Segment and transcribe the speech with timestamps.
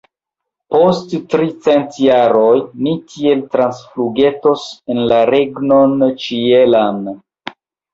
[0.75, 2.55] Post tricent jaroj
[2.87, 7.13] ni tiel transflugetos en la regnon ĉielan!